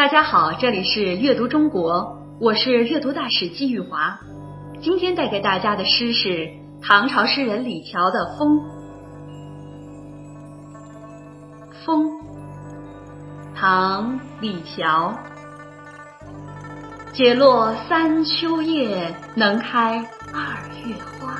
[0.00, 4.18] 大家好，这里是阅读中国，我是阅读大使季玉华。
[4.80, 6.48] 今天带给大家的诗是
[6.80, 8.56] 唐朝诗人李峤的《风》。
[11.84, 12.10] 风，
[13.54, 15.14] 唐·李峤。
[17.12, 19.98] 解落三秋叶，能开
[20.32, 21.36] 二月花。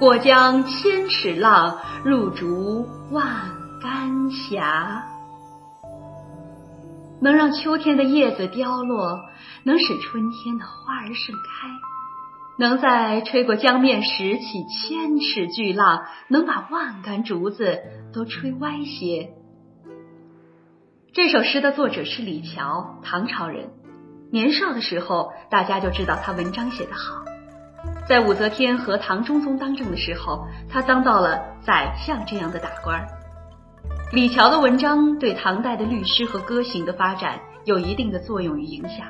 [0.00, 3.24] 过江千尺浪，入竹万
[3.80, 4.60] 竿斜。
[7.22, 9.20] 能让秋天的叶子凋落，
[9.62, 11.68] 能使春天的花儿盛开，
[12.58, 17.78] 能在吹过江面时起千尺巨浪，能把万竿竹子
[18.12, 19.30] 都吹歪斜。
[21.12, 23.70] 这首诗的作者是李峤，唐朝人。
[24.32, 27.22] 年少的时候，大家就知道他文章写得好。
[28.08, 33.21] 在武则天和唐中宗当政的时候，他当到了宰相这样的大官儿。
[34.12, 39.06] 李峤的文章对唐代的律诗和歌行的发展有一定的作用与影响。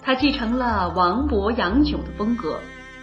[0.00, 2.60] 他继承了王勃、杨炯的风格，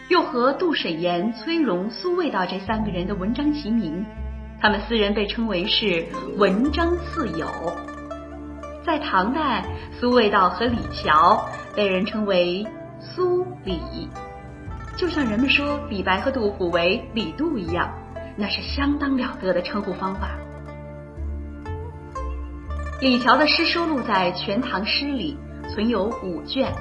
[0.07, 4.05] 又和杜审言、崔融、苏味道这三个人的文章齐名。
[4.61, 6.05] 他们四人被称为是
[6.37, 7.45] 文章四友。
[8.85, 9.65] 在唐代，
[9.99, 11.37] 苏味道和李峤
[11.75, 12.65] 被人称为
[13.01, 13.81] 苏李，
[14.95, 17.93] 就像人们说李白和杜甫为李杜一样，
[18.37, 20.29] 那是相当了得的称呼方法。
[23.01, 26.73] 李峤的诗收录在《全唐诗》里，存有五卷。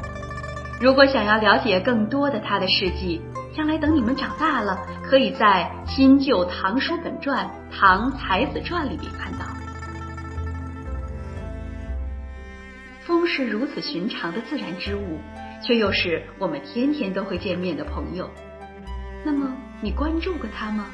[0.80, 3.20] 如果想要了解更多的他的事迹，
[3.52, 7.44] 将来等你们长大了，可以在《新旧唐书本传》
[7.76, 9.44] 《唐才子传》里面看到。
[13.00, 15.18] 风是如此寻常的自然之物，
[15.66, 18.30] 却又是我们天天都会见面的朋友。
[19.24, 20.86] 那么，你关注过它吗？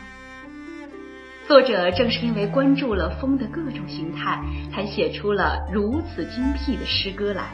[1.51, 4.41] 作者正是因为关注了风的各种形态，
[4.73, 7.51] 才写出了如此精辟的诗歌来。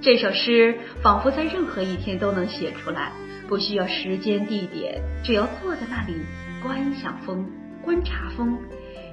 [0.00, 3.10] 这首诗仿佛在任何一天都能写出来，
[3.48, 6.14] 不需要时间地点，只要坐在那里
[6.62, 7.44] 观想风、
[7.82, 8.56] 观察风，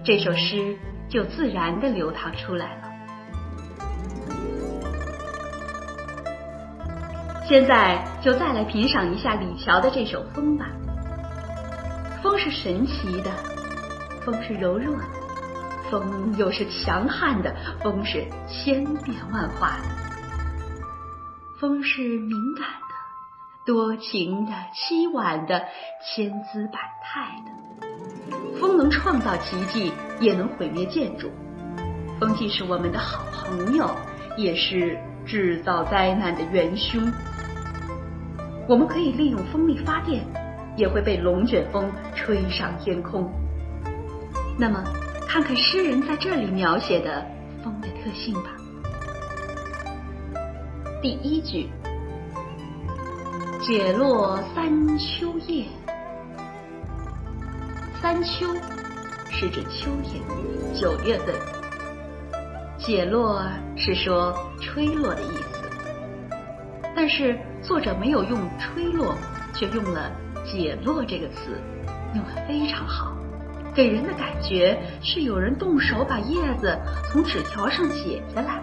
[0.04, 0.78] 这首诗
[1.10, 2.92] 就自然的流淌出来了。
[7.50, 10.70] 现在就再来品赏一下李峤的这首《风》吧。
[12.22, 13.32] 风是神奇的，
[14.24, 15.04] 风是柔弱的，
[15.90, 19.84] 风又是强悍的，风是千变万化的，
[21.60, 25.64] 风是敏感的、多情的、凄婉的、
[26.06, 27.52] 千姿百态的。
[28.60, 31.32] 风能创造奇迹，也能毁灭建筑。
[32.20, 33.90] 风既是我们的好朋友，
[34.38, 34.96] 也是
[35.26, 37.12] 制造灾难的元凶。
[38.68, 40.24] 我们可以利用风力发电。
[40.76, 43.32] 也会被龙卷风吹上天空。
[44.58, 44.84] 那么，
[45.28, 47.26] 看看诗人在这里描写的
[47.64, 48.52] 风的特性吧。
[51.02, 51.70] 第一句
[53.62, 55.66] ：“解落三秋叶。”
[58.02, 58.48] 三秋
[59.30, 60.22] 是指秋天，
[60.74, 61.34] 九月份。
[62.78, 63.44] 解落
[63.76, 65.70] 是说吹落的意思，
[66.96, 69.16] 但是作者没有用吹落，
[69.54, 70.12] 却用了。
[70.44, 71.60] 解落这个词
[72.16, 73.16] 用的非常好，
[73.74, 76.78] 给人的感觉是有人动手把叶子
[77.12, 78.62] 从纸条上解下来，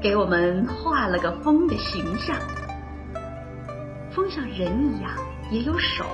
[0.00, 2.36] 给我们画了个风的形象。
[4.10, 5.10] 风像人一样，
[5.50, 6.04] 也有手，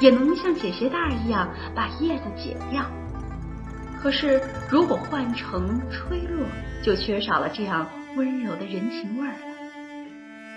[0.00, 2.84] 也能像解鞋带一样把叶子解掉。
[4.02, 6.46] 可是如果换成吹落，
[6.82, 7.86] 就缺少了这样
[8.16, 9.34] 温柔的人情味儿。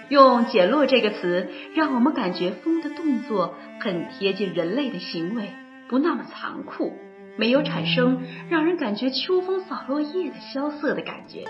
[0.09, 5.53] 用“解落”这个词，让我们感觉风的动作很贴近人类的行为，
[5.89, 6.93] 不那么残酷，
[7.37, 11.43] 没有产生让人感觉秋风扫落叶的萧瑟的感觉。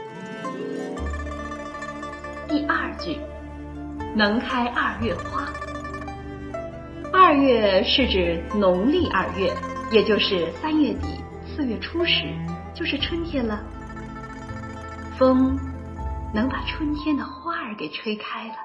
[2.48, 3.18] 第二句
[4.16, 5.48] ，“能开二月花”，
[7.14, 9.54] 二月是指农历二月，
[9.92, 11.08] 也就是三月底
[11.46, 12.24] 四月初时，
[12.74, 13.64] 就是春天了。
[15.18, 15.60] 风。
[16.34, 17.24] 能把春天的
[17.68, 18.56] 儿给吹开了，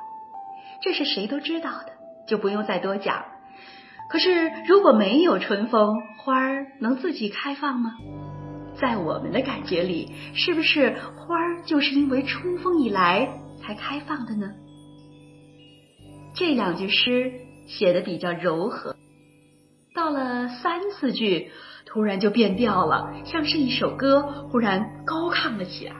[0.83, 1.93] 这是谁都知道的，
[2.27, 3.25] 就不用再多讲。
[4.11, 7.93] 可是如果没有春风，花儿能自己开放吗？
[8.81, 13.29] 在我们的感觉里，是不是花儿就是因为春风一来
[13.61, 14.51] 才开放的呢？
[16.35, 17.33] 这两句诗
[17.67, 18.97] 写的比较柔和，
[19.95, 21.51] 到了三四句，
[21.85, 25.95] 突然就变调了，像是一首歌忽然高亢了起来。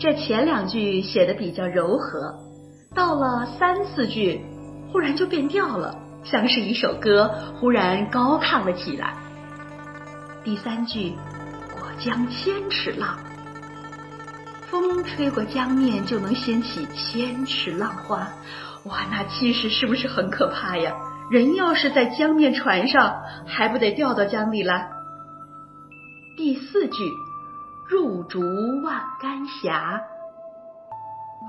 [0.00, 2.34] 这前两句写的比较柔和，
[2.94, 4.40] 到了三四句，
[4.90, 5.94] 忽然就变调了，
[6.24, 7.30] 像是一首歌
[7.60, 9.14] 忽然高亢了起来。
[10.42, 11.12] 第三句
[11.78, 13.18] “过江千尺浪”，
[14.70, 18.26] 风吹过江面就能掀起千尺浪花，
[18.86, 20.94] 哇，那气势是不是很可怕呀？
[21.30, 24.90] 人要是在江面船上，还不得掉到江里来？
[26.38, 27.04] 第四句，
[27.90, 28.38] 入竹
[28.84, 29.72] 万竿斜。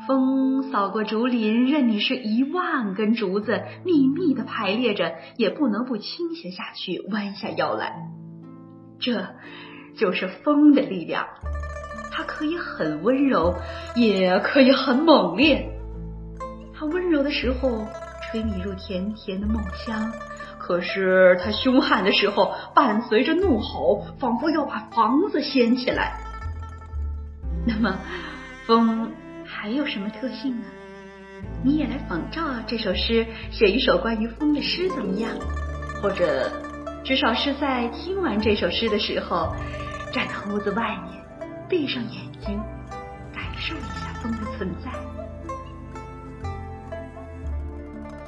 [0.07, 8.07] 风扫过竹林，任你是一万根竹子密密的排列着，也不能不倾斜下去，弯下腰来。
[8.99, 9.27] 这
[9.95, 11.27] 就是风的力量，
[12.11, 13.53] 它可以很温柔，
[13.95, 15.69] 也可以很猛烈。
[16.73, 17.85] 它温柔的时候，
[18.23, 20.11] 吹你入甜甜的梦乡；
[20.57, 26.30] 可是它凶悍的时候，伴随着怒吼，仿佛要把房子掀起来。
[27.65, 27.99] 那么，
[28.65, 29.11] 风。
[29.53, 30.65] 还有什么特性呢？
[31.61, 35.29] 你也来仿照这首诗，写一首关于风的诗怎么样？
[36.01, 36.49] 或者，
[37.03, 39.53] 至少是在听完这首诗的时候，
[40.13, 41.21] 站到屋子外面，
[41.67, 42.57] 闭上眼睛，
[43.33, 44.89] 感受一下风的存在。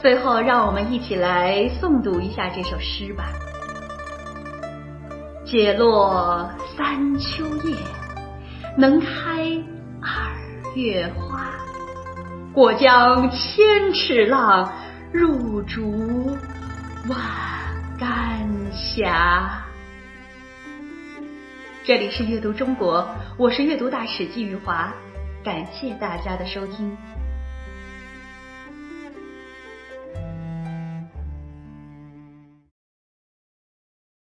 [0.01, 3.31] 最后，让我们一起来诵读一下这首诗吧。
[5.45, 7.75] 解落三秋叶，
[8.77, 9.07] 能开
[10.01, 10.33] 二。
[10.75, 11.51] 月花
[12.51, 14.73] 过江千尺浪，
[15.11, 16.35] 入竹
[17.07, 17.19] 万
[17.99, 19.05] 竿斜。
[21.83, 24.91] 这里是阅读中国，我是阅读大使季玉华，
[25.43, 26.97] 感谢大家的收听。